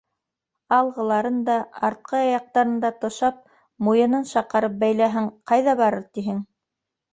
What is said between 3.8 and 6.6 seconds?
муйынын шаҡарып бәйләһәң, ҡайҙа барыр тиһең?